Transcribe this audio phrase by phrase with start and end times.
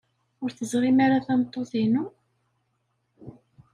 [0.43, 2.03] Ur teẓrim ara tameṭṭut-inu?